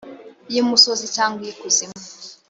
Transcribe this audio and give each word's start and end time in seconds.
y 0.51 0.55
imusozi 0.61 1.05
cyangwa 1.15 1.41
ay 1.45 1.51
ikuzimu 1.53 1.95